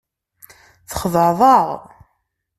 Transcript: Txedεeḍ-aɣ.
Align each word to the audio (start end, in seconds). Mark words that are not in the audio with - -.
Txedεeḍ-aɣ. 0.89 1.69